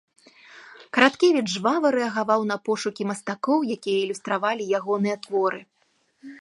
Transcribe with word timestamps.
Караткевіч 0.97 1.43
жвава 1.55 1.87
рэагаваў 1.97 2.41
на 2.53 2.57
пошукі 2.69 3.03
мастакоў, 3.11 3.59
якія 3.77 3.99
ілюстравалі 4.07 4.63
ягоныя 4.79 5.15
творы. 5.27 5.59